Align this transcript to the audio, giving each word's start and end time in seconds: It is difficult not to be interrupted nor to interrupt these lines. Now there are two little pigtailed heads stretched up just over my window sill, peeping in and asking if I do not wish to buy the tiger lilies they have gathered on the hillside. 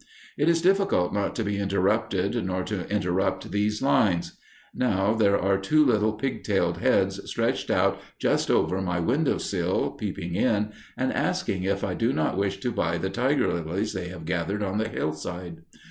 It 0.35 0.49
is 0.49 0.63
difficult 0.63 1.13
not 1.13 1.35
to 1.35 1.43
be 1.43 1.59
interrupted 1.59 2.33
nor 2.43 2.63
to 2.63 2.89
interrupt 2.89 3.51
these 3.51 3.83
lines. 3.83 4.35
Now 4.73 5.13
there 5.13 5.37
are 5.39 5.59
two 5.59 5.85
little 5.85 6.13
pigtailed 6.13 6.77
heads 6.79 7.21
stretched 7.29 7.69
up 7.69 8.01
just 8.17 8.49
over 8.49 8.81
my 8.81 8.99
window 8.99 9.37
sill, 9.37 9.91
peeping 9.91 10.33
in 10.33 10.71
and 10.97 11.13
asking 11.13 11.65
if 11.65 11.83
I 11.83 11.93
do 11.93 12.13
not 12.13 12.35
wish 12.35 12.59
to 12.61 12.71
buy 12.71 12.97
the 12.97 13.11
tiger 13.11 13.53
lilies 13.53 13.93
they 13.93 14.07
have 14.07 14.25
gathered 14.25 14.63
on 14.63 14.79
the 14.79 14.89
hillside. 14.89 15.57